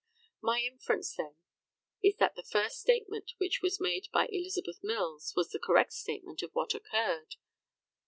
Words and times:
My 0.41 0.61
inference, 0.61 1.15
then, 1.15 1.35
is 2.03 2.15
that 2.17 2.33
the 2.33 2.41
first 2.41 2.79
statement 2.79 3.33
which 3.37 3.59
was 3.61 3.79
made 3.79 4.07
by 4.11 4.25
Elizabeth 4.31 4.79
Mills 4.81 5.31
was 5.35 5.49
the 5.51 5.59
correct 5.59 5.93
statement 5.93 6.41
of 6.41 6.49
what 6.53 6.73
occurred. 6.73 7.35